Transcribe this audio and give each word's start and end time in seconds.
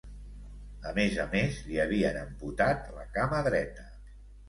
A 0.91 0.93
més 0.95 1.19
a 1.25 1.27
més, 1.35 1.61
li 1.69 1.79
havien 1.85 2.19
amputat 2.25 2.91
la 2.99 3.09
cama 3.21 3.47
dreta. 3.53 3.91